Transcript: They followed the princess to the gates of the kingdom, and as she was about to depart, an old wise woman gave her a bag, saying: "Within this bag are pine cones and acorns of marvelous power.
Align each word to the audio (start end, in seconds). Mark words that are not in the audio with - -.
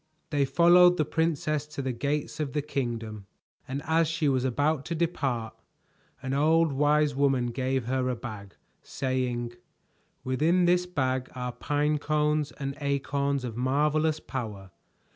They 0.31 0.45
followed 0.45 0.97
the 0.97 1.05
princess 1.05 1.67
to 1.67 1.81
the 1.83 1.91
gates 1.91 2.39
of 2.39 2.53
the 2.53 2.63
kingdom, 2.63 3.27
and 3.67 3.83
as 3.85 4.07
she 4.07 4.27
was 4.27 4.43
about 4.43 4.83
to 4.85 4.95
depart, 4.95 5.53
an 6.23 6.33
old 6.33 6.71
wise 6.73 7.13
woman 7.13 7.51
gave 7.51 7.85
her 7.85 8.09
a 8.09 8.15
bag, 8.15 8.55
saying: 8.81 9.53
"Within 10.23 10.65
this 10.65 10.87
bag 10.87 11.29
are 11.35 11.51
pine 11.51 11.99
cones 11.99 12.51
and 12.53 12.75
acorns 12.79 13.43
of 13.43 13.55
marvelous 13.55 14.19
power. 14.19 14.71